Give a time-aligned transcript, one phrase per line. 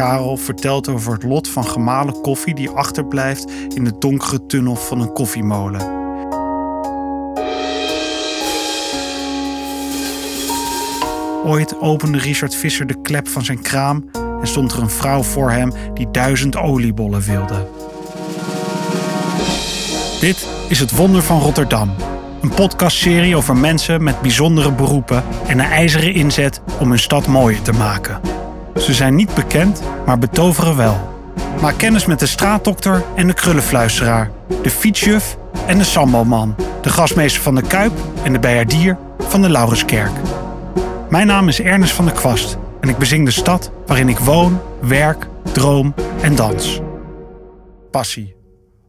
[0.00, 5.00] Karel vertelt over het lot van gemalen koffie die achterblijft in de donkere tunnel van
[5.00, 5.80] een koffiemolen.
[11.44, 14.10] Ooit opende Richard Visser de klep van zijn kraam
[14.40, 17.66] en stond er een vrouw voor hem die duizend oliebollen wilde.
[20.20, 21.94] Dit is Het Wonder van Rotterdam.
[22.42, 27.62] Een podcastserie over mensen met bijzondere beroepen en een ijzeren inzet om hun stad mooier
[27.62, 28.39] te maken.
[28.76, 31.18] Ze zijn niet bekend, maar betoveren wel.
[31.60, 34.30] Maak kennis met de straatdokter en de krullenfluisteraar,
[34.62, 35.36] de fietsjuf
[35.66, 40.12] en de sambalman, de gasmeester van de Kuip en de bijaardier van de Laurenskerk.
[41.10, 44.60] Mijn naam is Ernest van der Kwast en ik bezing de stad waarin ik woon,
[44.80, 46.80] werk, droom en dans.
[47.90, 48.34] Passie.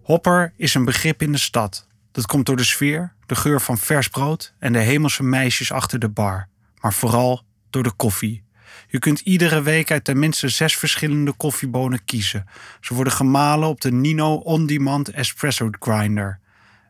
[0.04, 1.88] Hopper is een begrip in de stad.
[2.12, 6.00] Dat komt door de sfeer, de geur van vers brood en de hemelse meisjes achter
[6.00, 6.48] de bar.
[6.82, 8.44] Maar vooral door de koffie.
[8.88, 12.46] Je kunt iedere week uit tenminste zes verschillende koffiebonen kiezen.
[12.82, 16.40] Ze worden gemalen op de Nino On Demand Espresso Grinder.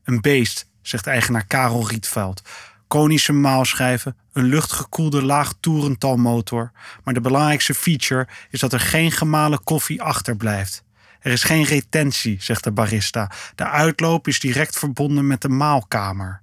[0.03, 2.41] Een beest, zegt eigenaar Karel Rietveld.
[2.87, 6.71] Konische maalschijven, een luchtgekoelde laagtoerentalmotor.
[7.03, 10.83] Maar de belangrijkste feature is dat er geen gemalen koffie achterblijft.
[11.19, 13.31] Er is geen retentie, zegt de barista.
[13.55, 16.41] De uitloop is direct verbonden met de maalkamer.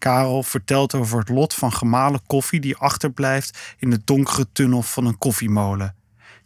[0.00, 5.06] Karel vertelt over het lot van gemalen koffie die achterblijft in de donkere tunnel van
[5.06, 5.94] een koffiemolen.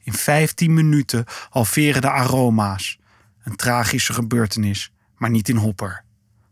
[0.02, 2.98] In 15 minuten halveren de aroma's.
[3.44, 6.04] Een tragische gebeurtenis, maar niet in Hopper.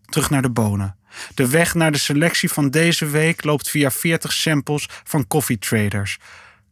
[0.05, 0.97] Terug naar de bonen.
[1.34, 6.19] De weg naar de selectie van deze week loopt via 40 samples van koffietraders.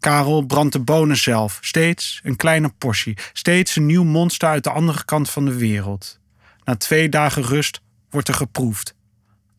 [0.01, 4.71] Karel brandt de bonen zelf, steeds een kleine portie, steeds een nieuw monster uit de
[4.71, 6.19] andere kant van de wereld.
[6.65, 8.95] Na twee dagen rust wordt er geproefd.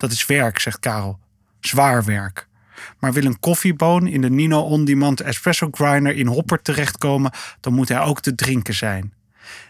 [0.02, 1.18] Dat is werk, zegt Karel.
[1.60, 2.48] Zwaar werk.
[2.98, 7.72] Maar wil een koffieboon in de Nino On Demand Espresso Grinder in Hopper terechtkomen, dan
[7.72, 9.14] moet hij ook te drinken zijn.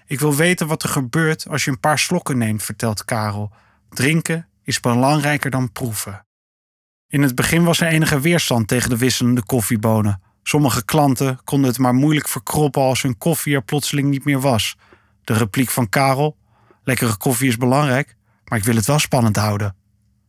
[0.06, 3.52] Ik wil weten wat er gebeurt als je een paar slokken neemt, vertelt Karel.
[3.88, 6.26] Drinken is belangrijker dan proeven.
[7.08, 10.22] In het begin was er enige weerstand tegen de wisselende koffiebonen.
[10.42, 14.76] Sommige klanten konden het maar moeilijk verkroppen als hun koffie er plotseling niet meer was.
[15.24, 16.36] De repliek van Karel:
[16.84, 19.80] Lekkere koffie is belangrijk, maar ik wil het wel spannend houden.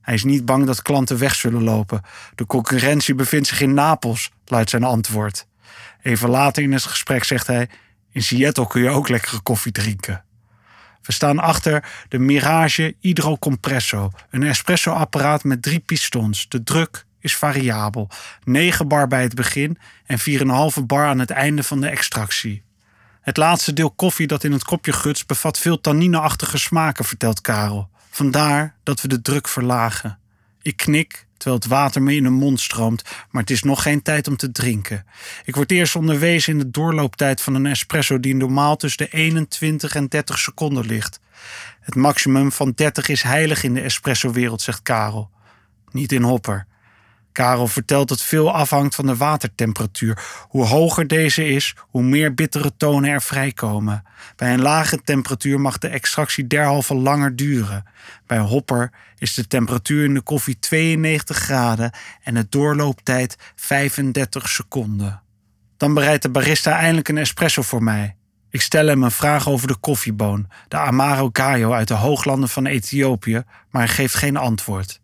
[0.03, 2.01] Hij is niet bang dat klanten weg zullen lopen.
[2.35, 5.47] De concurrentie bevindt zich in Napels, luidt zijn antwoord.
[6.01, 7.69] Even later in het gesprek zegt hij:
[8.11, 10.23] In Seattle kun je ook lekkere koffie drinken.
[11.01, 16.49] We staan achter de Mirage Hydro Compresso, een espresso-apparaat met drie pistons.
[16.49, 18.09] De druk is variabel.
[18.43, 22.63] 9 bar bij het begin en 4,5 bar aan het einde van de extractie.
[23.21, 27.89] Het laatste deel koffie dat in het kopje gutst bevat veel tannineachtige smaken, vertelt Karel.
[28.13, 30.19] Vandaar dat we de druk verlagen.
[30.61, 34.01] Ik knik terwijl het water me in de mond stroomt, maar het is nog geen
[34.01, 35.05] tijd om te drinken.
[35.45, 39.95] Ik word eerst onderwezen in de doorlooptijd van een espresso die normaal tussen de 21
[39.95, 41.19] en 30 seconden ligt.
[41.79, 45.29] Het maximum van 30 is heilig in de espresso-wereld, zegt Karel.
[45.91, 46.65] Niet in Hopper.
[47.33, 50.23] Karel vertelt dat veel afhangt van de watertemperatuur.
[50.47, 54.03] Hoe hoger deze is, hoe meer bittere tonen er vrijkomen.
[54.35, 57.83] Bij een lage temperatuur mag de extractie derhalve langer duren.
[58.27, 61.91] Bij hopper is de temperatuur in de koffie 92 graden
[62.23, 65.21] en de doorlooptijd 35 seconden.
[65.77, 68.15] Dan bereidt de barista eindelijk een espresso voor mij.
[68.49, 72.65] Ik stel hem een vraag over de koffieboon, de Amaro Gayo uit de hooglanden van
[72.65, 75.01] Ethiopië, maar hij geeft geen antwoord.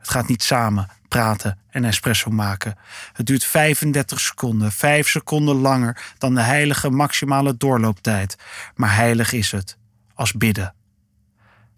[0.00, 2.74] Het gaat niet samen, praten en espresso maken.
[3.12, 8.36] Het duurt 35 seconden, 5 seconden langer dan de heilige maximale doorlooptijd.
[8.74, 9.76] Maar heilig is het,
[10.14, 10.74] als bidden.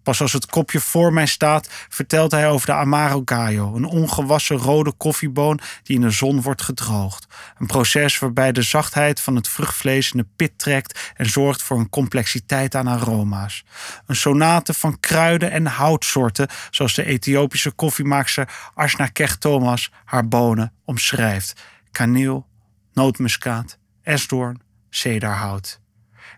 [0.03, 4.57] Pas als het kopje voor mij staat, vertelt hij over de Amaro Gallo, een ongewassen
[4.57, 7.27] rode koffieboon die in de zon wordt gedroogd.
[7.59, 11.79] Een proces waarbij de zachtheid van het vruchtvlees in de pit trekt en zorgt voor
[11.79, 13.65] een complexiteit aan aroma's.
[14.07, 20.73] Een sonate van kruiden en houtsoorten, zoals de Ethiopische koffiemaakster Ashna Kech Thomas haar bonen
[20.84, 22.47] omschrijft: kaneel,
[22.93, 25.81] nootmuskaat, esdoorn, cedarhout.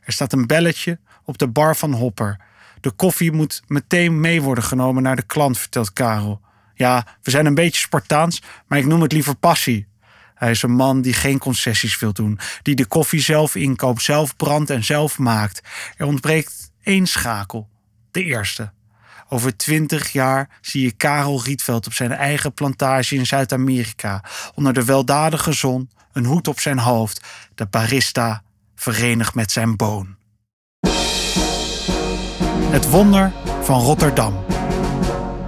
[0.05, 2.41] Er staat een belletje op de bar van Hopper.
[2.85, 6.41] De koffie moet meteen mee worden genomen naar de klant, vertelt Karel.
[6.75, 9.87] Ja, we zijn een beetje Spartaans, maar ik noem het liever passie.
[10.35, 14.37] Hij is een man die geen concessies wil doen, die de koffie zelf inkoopt, zelf
[14.37, 15.61] brandt en zelf maakt.
[15.97, 17.69] Er ontbreekt één schakel,
[18.11, 18.73] de eerste.
[19.29, 24.85] Over twintig jaar zie je Karel Rietveld op zijn eigen plantage in Zuid-Amerika, onder de
[24.85, 27.21] weldadige zon, een hoed op zijn hoofd,
[27.55, 28.43] de barista
[28.75, 30.17] verenigd met zijn boon.
[32.75, 33.33] Het wonder
[33.63, 34.45] van Rotterdam.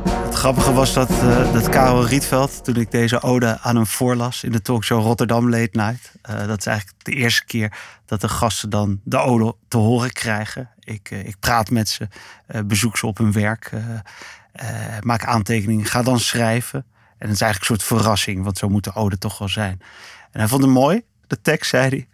[0.09, 4.45] Het grappige was dat, uh, dat Karel Rietveld, toen ik deze ode aan hem voorlas
[4.45, 6.13] in de talkshow Rotterdam Late Night.
[6.31, 10.13] Uh, dat is eigenlijk de eerste keer dat de gasten dan de ode te horen
[10.13, 10.71] krijgen.
[10.81, 12.09] Ik, uh, ik praat met ze,
[12.65, 13.71] bezoek ze op hun werk,
[15.01, 16.85] maak aantekeningen, ga dan schrijven.
[17.19, 19.81] En het is eigenlijk een soort verrassing, want zo moet de ode toch wel zijn.
[20.31, 22.09] En hij vond het mooi, de tekst, zei hij.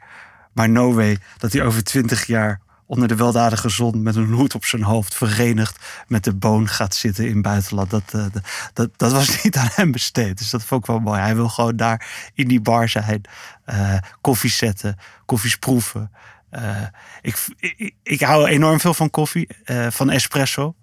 [0.53, 2.61] Maar no way dat hij over twintig jaar
[2.93, 6.95] onder de weldadige zon met een hoed op zijn hoofd verenigd met de boon gaat
[6.95, 7.91] zitten in buitenland.
[7.91, 8.25] Dat, uh,
[8.73, 10.39] dat, dat was niet aan hem besteed.
[10.39, 11.21] Dus dat vond ik wel mooi.
[11.21, 13.23] Hij wil gewoon daar in die bar zijn,
[13.67, 16.11] uh, koffie zetten, koffies proeven.
[16.51, 16.83] Uh,
[17.21, 19.49] ik, ik, ik, hou enorm veel van koffie,
[19.89, 20.75] van espresso.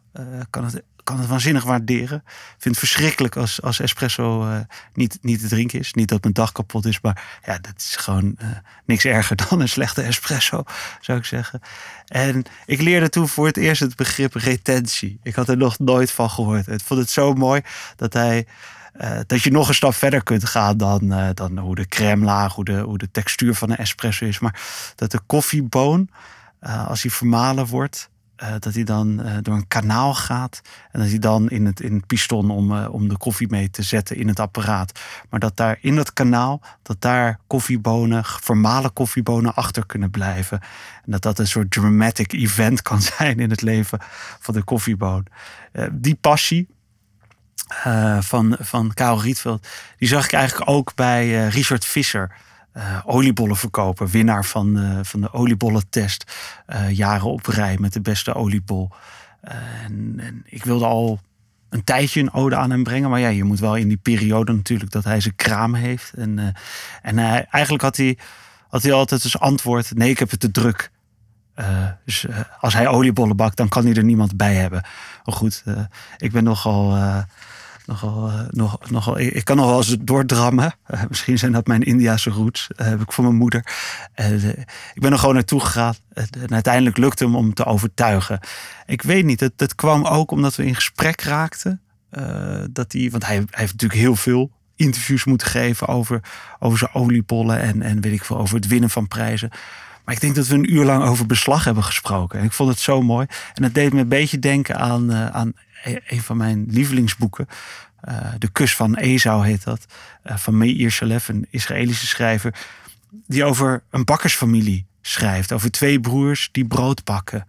[0.50, 2.22] kan het kan het waanzinnig waarderen.
[2.26, 4.60] Ik vind het verschrikkelijk als, als espresso uh,
[4.94, 5.94] niet, niet te drinken is.
[5.94, 8.48] Niet dat mijn dag kapot is, maar ja, dat is gewoon uh,
[8.86, 10.64] niks erger dan een slechte espresso,
[11.02, 11.62] zou ik zeggen.
[12.08, 15.20] En ik leerde toen voor het eerst het begrip retentie.
[15.24, 16.68] Ik had er nog nooit van gehoord.
[16.68, 17.62] Ik vond het zo mooi
[17.96, 18.48] dat hij.
[19.02, 22.54] Uh, dat je nog een stap verder kunt gaan dan, dan hoe de crème laag,
[22.54, 24.40] hoe de, hoe de textuur van een espresso is.
[24.40, 24.60] Maar
[24.96, 26.10] dat de koffieboon,
[26.88, 28.10] als die vermalen wordt,
[28.42, 30.62] uh, dat hij dan uh, door een kanaal gaat.
[30.92, 33.70] En dat hij dan in het, in het piston om, uh, om de koffie mee
[33.70, 35.00] te zetten in het apparaat.
[35.30, 40.60] Maar dat daar in dat kanaal, dat daar koffiebonen, vermalen koffiebonen achter kunnen blijven.
[41.06, 44.00] En dat dat een soort dramatic event kan zijn in het leven
[44.40, 45.26] van de koffieboon.
[45.92, 46.68] die passie.
[48.20, 52.32] van, van Karel Rietveld, die zag ik eigenlijk ook bij Richard Visser
[52.80, 54.08] uh, oliebollen verkopen.
[54.08, 56.32] Winnaar van, uh, van de oliebollentest.
[56.68, 58.90] Uh, jaren op rij met de beste oliebol.
[59.42, 61.20] En, en, ik wilde al
[61.70, 63.10] een tijdje een ode aan hem brengen.
[63.10, 66.14] Maar ja, je moet wel in die periode natuurlijk dat hij zijn kraam heeft.
[66.14, 66.54] En,
[67.02, 67.18] en
[67.50, 68.18] eigenlijk had hij,
[68.68, 70.92] had hij altijd als antwoord: nee, ik heb het te druk.
[72.06, 72.26] dus
[72.60, 74.82] als hij oliebollen bakt, dan kan hij er niemand bij hebben.
[75.26, 75.64] Maar goed,
[76.18, 76.98] ik ben nogal
[77.90, 80.74] nogal, uh, nog, nogal, ik, kan nog wel eens doordrammen.
[80.94, 82.68] Uh, misschien zijn dat mijn Indiase roots.
[82.76, 83.60] Uh, heb ik voor mijn moeder.
[84.94, 85.96] ik ben er gewoon naartoe gegaan.
[86.14, 88.40] en uiteindelijk lukte hem om te overtuigen.
[88.86, 91.82] Ik weet niet, dat, kwam ook omdat we in gesprek raakten.
[92.72, 96.22] dat hij, want hij, hij heeft natuurlijk heel veel interviews moeten geven over,
[96.60, 99.50] over zijn oliebollen en, en weet ik veel, over het winnen van prijzen.
[100.10, 102.40] Maar ik denk dat we een uur lang over beslag hebben gesproken.
[102.40, 103.28] En ik vond het zo mooi.
[103.54, 105.54] En het deed me een beetje denken aan, aan
[105.84, 107.48] E-, een van mijn lievelingsboeken.
[108.10, 109.86] Uh, de Kus van Esau heet dat.
[110.24, 112.56] Uh, van Meir Shalef, een Israëlische schrijver.
[113.28, 115.52] Die over een bakkersfamilie schrijft.
[115.52, 117.48] Over twee broers die brood bakken.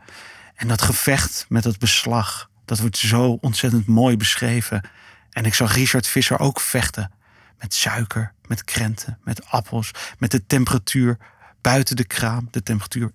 [0.55, 2.51] En dat gevecht met dat beslag.
[2.65, 4.89] Dat wordt zo ontzettend mooi beschreven.
[5.31, 7.11] En ik zag Richard Visser ook vechten.
[7.59, 9.91] Met suiker, met krenten, met appels.
[10.19, 11.19] Met de temperatuur
[11.61, 12.49] buiten de kraam.
[12.51, 13.13] De temperatuur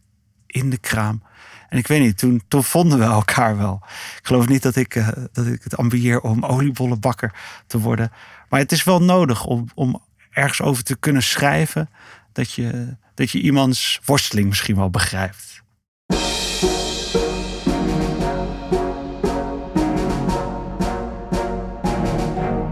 [0.47, 1.24] in de kraam.
[1.69, 3.81] En ik weet niet, toen, toen vonden we elkaar wel.
[4.18, 7.33] Ik geloof niet dat ik, uh, dat ik het ambieer om oliebollenbakker
[7.68, 8.12] te worden.
[8.50, 11.89] Maar het is wel nodig om, om ergens over te kunnen schrijven.
[12.31, 15.63] Dat je, dat je iemands worsteling misschien wel begrijpt.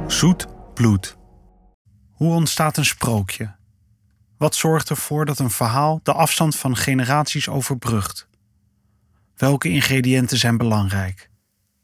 [0.08, 1.18] Zoet bloed.
[2.12, 3.56] Hoe ontstaat een sprookje?
[4.38, 8.28] Wat zorgt ervoor dat een verhaal de afstand van generaties overbrugt?
[9.36, 11.30] Welke ingrediënten zijn belangrijk?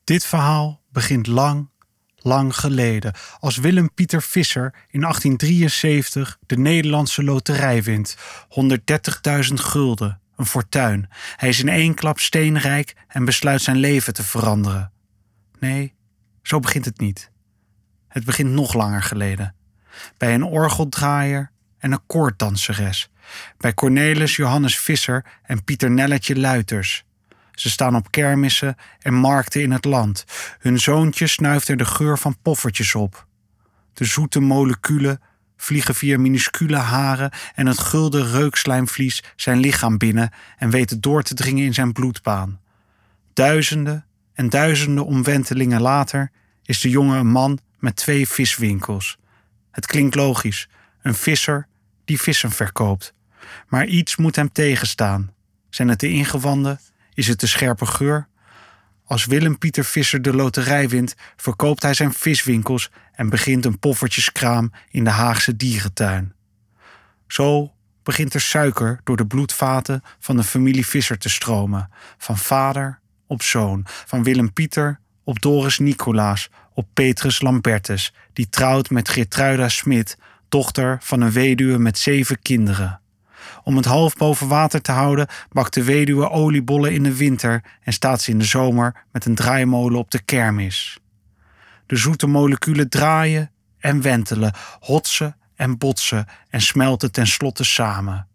[0.04, 1.70] Dit verhaal begint lang,
[2.16, 8.18] lang geleden, als Willem Pieter Visser in 1873 de Nederlandse loterij wint.
[9.48, 11.10] 130.000 gulden, een fortuin.
[11.36, 14.92] Hij is in één klap steenrijk en besluit zijn leven te veranderen.
[15.60, 15.94] Nee,
[16.44, 17.32] zo begint het niet.
[18.08, 19.56] Het begint nog langer geleden.
[20.18, 23.10] Bij een orgeldraaier en een koorddanseres.
[23.58, 27.04] Bij Cornelis Johannes Visser en Pieter Nelletje Luiters.
[27.52, 30.26] Ze staan op kermissen en markten in het land.
[30.60, 33.28] Hun zoontje snuift er de geur van poffertjes op.
[33.94, 35.22] De zoete moleculen
[35.58, 41.34] vliegen via minuscule haren en het gulden reukslijmvlies zijn lichaam binnen en weten door te
[41.34, 42.60] dringen in zijn bloedbaan.
[43.34, 46.32] Duizenden en duizenden omwentelingen later
[46.64, 49.18] is de jongen een man met twee viswinkels.
[49.72, 50.70] Het klinkt logisch,
[51.02, 51.68] een visser
[52.10, 53.14] die vissen verkoopt.
[53.68, 55.34] Maar iets moet hem tegenstaan.
[55.70, 56.80] Zijn het de ingewanden
[57.14, 58.28] is het de scherpe geur?
[59.06, 65.04] Als Willem-Pieter Visser de loterij wint, verkoopt hij zijn viswinkels en begint een poffertjeskraam in
[65.04, 66.34] de Haagse dierentuin.
[67.28, 67.74] Zo
[68.04, 73.42] begint er suiker door de bloedvaten van de familie Visser te stromen, van vader op
[73.42, 80.18] zoon, van Willem-Pieter op Doris Nicolaas, op Petrus Lambertus, die trouwt met Gertruida Smit,
[80.50, 83.02] dochter van een weduwe met zeven kinderen.
[83.64, 87.94] Om het half boven water te houden, bakt de weduwe oliebollen in de winter en
[87.94, 91.00] staat ze in de zomer met een draaimolen op de kermis.
[91.86, 98.28] De zoete moleculen draaien en wentelen, hotsen en botsen en smelten tenslotte samen.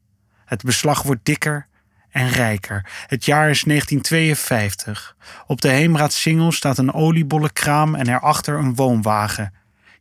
[0.44, 1.68] Het beslag wordt dikker
[2.10, 2.90] en rijker.
[3.06, 5.16] Het jaar is 1952.
[5.46, 9.52] Op de Heemraadsingel staat een oliebollenkraam en erachter een woonwagen.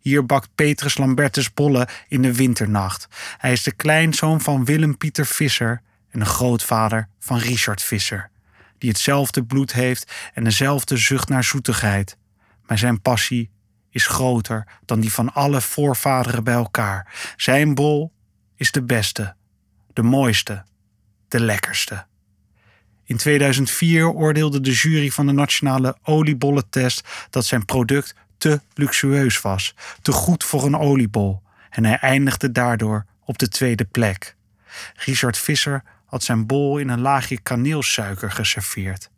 [0.03, 3.07] Hier bakt Petrus Lambertus bollen in de winternacht.
[3.37, 8.29] Hij is de kleinzoon van Willem Pieter Visser en de grootvader van Richard Visser,
[8.77, 12.17] die hetzelfde bloed heeft en dezelfde zucht naar zoetigheid.
[12.65, 13.49] Maar zijn passie
[13.89, 17.33] is groter dan die van alle voorvaderen bij elkaar.
[17.37, 18.11] Zijn bol
[18.55, 19.35] is de beste,
[19.93, 20.63] de mooiste,
[21.27, 22.05] de lekkerste.
[23.03, 29.75] In 2004 oordeelde de jury van de Nationale Oliebollentest dat zijn product te luxueus was,
[30.01, 34.35] te goed voor een oliebol, en hij eindigde daardoor op de tweede plek.
[34.95, 39.09] Richard Visser had zijn bol in een laagje kaneelsuiker geserveerd.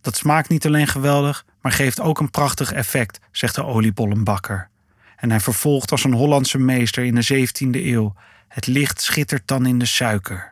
[0.00, 4.68] Dat smaakt niet alleen geweldig, maar geeft ook een prachtig effect, zegt de oliebollenbakker.
[5.16, 8.14] En hij vervolgt als een Hollandse meester in de 17e eeuw:
[8.48, 10.51] het licht schittert dan in de suiker.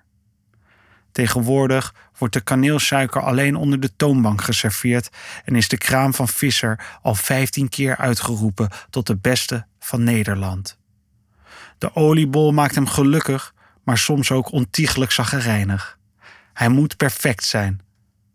[1.13, 5.11] Tegenwoordig wordt de kaneelsuiker alleen onder de toonbank geserveerd
[5.45, 10.79] en is de kraam van Visser al 15 keer uitgeroepen tot de beste van Nederland.
[11.79, 15.99] De oliebol maakt hem gelukkig, maar soms ook ontiegelijk zaggerijnig.
[16.53, 17.81] Hij moet perfect zijn.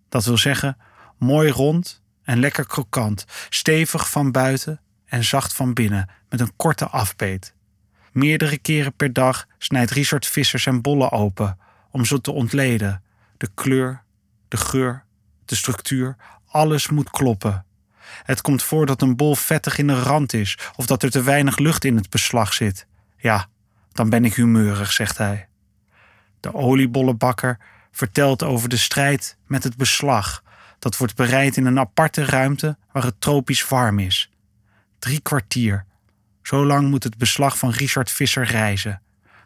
[0.09, 0.77] Dat wil zeggen,
[1.17, 6.87] mooi rond en lekker krokant, stevig van buiten en zacht van binnen, met een korte
[6.87, 7.53] afbeet.
[8.11, 11.57] Meerdere keren per dag snijdt Richard Visser zijn bollen open
[11.95, 13.03] om ze te ontleden.
[13.37, 14.03] De kleur,
[14.47, 15.03] de geur,
[15.45, 16.15] de structuur,
[16.47, 17.65] alles moet kloppen.
[18.23, 21.23] Het komt voor dat een bol vettig in de rand is of dat er te
[21.23, 22.87] weinig lucht in het beslag zit.
[23.17, 23.47] Ja,
[23.91, 25.47] dan ben ik humeurig, zegt hij.
[26.39, 27.57] De oliebollenbakker
[27.91, 30.43] vertelt over de strijd met het beslag.
[30.79, 34.29] Dat wordt bereid in een aparte ruimte waar het tropisch warm is.
[34.99, 35.85] Drie kwartier.
[36.41, 39.01] Zo lang moet het beslag van Richard Visser reizen.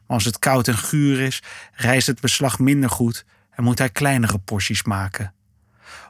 [0.09, 4.37] Als het koud en guur is, reist het beslag minder goed en moet hij kleinere
[4.37, 5.33] porties maken.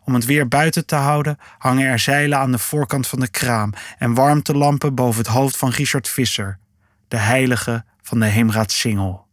[0.04, 3.74] Om het weer buiten te houden, hangen er zeilen aan de voorkant van de kraam
[3.98, 6.60] en warmtelampen boven het hoofd van Richard Visser,
[7.08, 9.28] de heilige van de Heemraadsingel.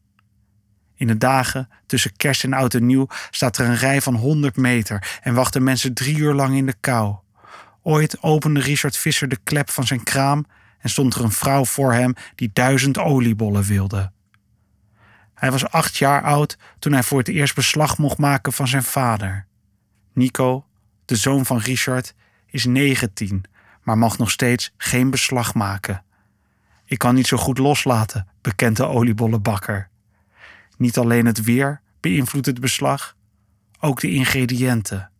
[0.95, 4.57] In de dagen tussen kerst en oud en nieuw staat er een rij van 100
[4.57, 7.17] meter en wachten mensen drie uur lang in de kou.
[7.83, 10.47] Ooit opende Richard Visser de klep van zijn kraam
[10.79, 14.15] en stond er een vrouw voor hem die duizend oliebollen wilde.
[15.37, 18.83] Hij was acht jaar oud toen hij voor het eerst beslag mocht maken van zijn
[18.83, 19.47] vader.
[20.13, 20.67] Nico,
[21.05, 22.15] de zoon van Richard,
[22.47, 23.45] is 19,
[23.83, 26.05] maar mag nog steeds geen beslag maken.
[26.85, 29.89] Ik kan niet zo goed loslaten, bekent de oliebollenbakker.
[30.77, 33.17] Niet alleen het weer beïnvloedt het beslag,
[33.81, 35.11] ook de ingrediënten.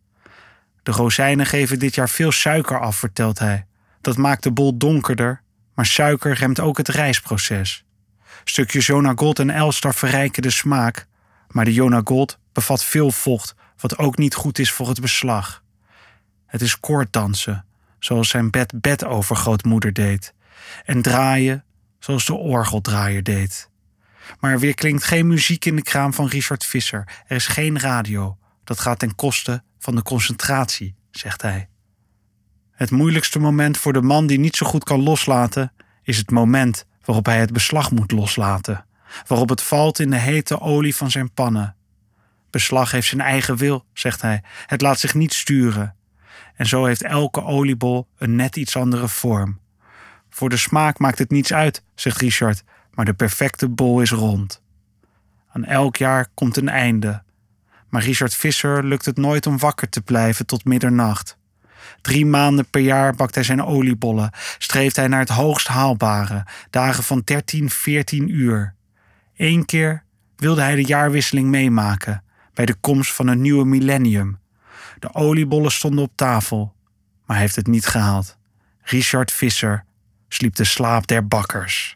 [0.83, 3.65] De rozijnen geven dit jaar veel suiker af, vertelt hij.
[4.01, 5.41] Dat maakt de bol donkerder,
[5.73, 7.85] maar suiker remt ook het rijstproces.
[8.49, 11.07] Stukjes Jona Gold en Elstar verrijken de smaak,
[11.47, 15.63] maar de Jona Gold bevat veel vocht, wat ook niet goed is voor het beslag.
[16.45, 17.65] Het is koorddansen,
[17.99, 20.33] zoals zijn bed-bed-overgrootmoeder deed,
[20.85, 21.63] en draaien,
[21.99, 23.69] zoals de orgeldraaier deed.
[24.39, 27.07] Maar er weer klinkt geen muziek in de kraam van Richard Visser.
[27.27, 28.37] Er is geen radio.
[28.63, 31.69] Dat gaat ten koste van de concentratie, zegt hij.
[32.71, 35.73] Het moeilijkste moment voor de man die niet zo goed kan loslaten,
[36.03, 38.85] is het moment waarop hij het beslag moet loslaten,
[39.27, 41.75] waarop het valt in de hete olie van zijn pannen.
[42.49, 44.43] Beslag heeft zijn eigen wil, zegt hij.
[44.65, 45.95] Het laat zich niet sturen.
[46.55, 49.59] En zo heeft elke oliebol een net iets andere vorm.
[50.29, 54.61] Voor de smaak maakt het niets uit, zegt Richard, maar de perfecte bol is rond.
[55.49, 57.23] Aan elk jaar komt een einde.
[57.89, 61.36] Maar Richard Visser lukt het nooit om wakker te blijven tot middernacht.
[62.01, 67.03] Drie maanden per jaar bakt hij zijn oliebollen, streeft hij naar het hoogst haalbare, dagen
[67.03, 68.73] van 13, 14 uur.
[69.35, 70.03] Eén keer
[70.35, 74.39] wilde hij de jaarwisseling meemaken, bij de komst van een nieuwe millennium.
[74.99, 76.73] De oliebollen stonden op tafel,
[77.25, 78.37] maar hij heeft het niet gehaald.
[78.81, 79.85] Richard Visser
[80.27, 81.95] sliep de slaap der bakkers.